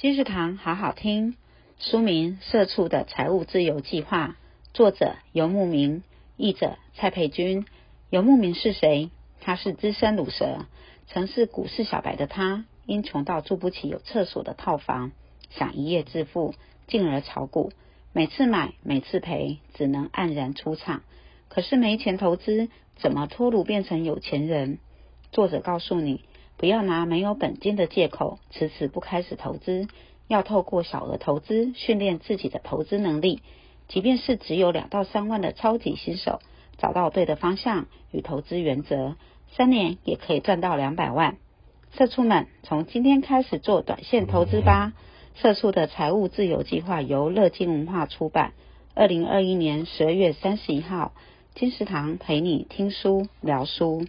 [0.00, 1.34] 金石堂好好听，
[1.80, 4.28] 书名《社畜的财务自由计划》，
[4.72, 6.04] 作者游牧民，
[6.36, 7.66] 译者蔡佩君。
[8.08, 9.10] 游牧民是谁？
[9.40, 10.66] 他是资深卤蛇，
[11.08, 15.10] 曾是股市小白的他，因穷到住不起有厕所的套房，
[15.50, 16.54] 想一夜致富，
[16.86, 17.72] 进而炒股，
[18.12, 21.02] 每次买，每次赔，只能黯然出场。
[21.48, 22.68] 可是没钱投资，
[22.98, 24.78] 怎么脱鲁变成有钱人？
[25.32, 26.22] 作者告诉你。
[26.58, 29.86] 不要拿没有本金的借口，迟迟不开始投资。
[30.26, 33.40] 要透过小额投资训练自己的投资能力。
[33.86, 36.40] 即便是只有两到三万的超级新手，
[36.76, 39.16] 找到对的方向与投资原则，
[39.52, 41.36] 三年也可以赚到两百万。
[41.96, 44.92] 社畜们，从今天开始做短线投资吧！
[45.36, 48.52] 社畜的财务自由计划由乐金文化出版，
[48.94, 51.12] 二零二一年十二月三十一号，
[51.54, 54.04] 金石堂陪你听书聊书。